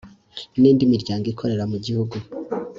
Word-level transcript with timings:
n 0.59 0.63
indi 0.69 0.83
miryango 0.93 1.25
ikorera 1.33 1.63
mu 1.71 1.77
gihugu 1.85 2.15